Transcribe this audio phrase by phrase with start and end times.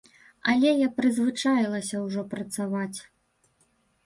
[0.53, 2.99] Але я прызвычаілася ўжо працаваць.